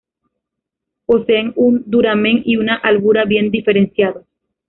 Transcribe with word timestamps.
Posee 1.05 1.53
un 1.57 1.83
duramen 1.85 2.41
y 2.43 2.55
una 2.55 2.73
albura 2.73 3.25
bien 3.25 3.51
diferenciados. 3.51 4.25